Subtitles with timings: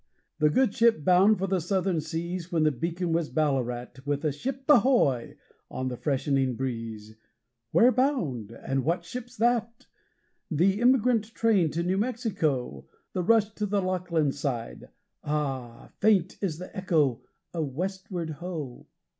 [0.39, 4.31] The good ship bound for the Southern seas when the beacon was Ballarat, With a
[4.31, 5.35] 'Ship ahoy!'
[5.69, 7.15] on the freshening breeze,
[7.69, 9.85] 'Where bound?' and 'What ship's that?'
[10.49, 14.89] The emigrant train to New Mexico the rush to the Lachlan Side
[15.23, 15.91] Ah!
[15.99, 17.21] faint is the echo
[17.53, 18.87] of Westward Ho!